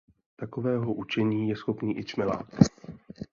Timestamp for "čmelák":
2.03-2.45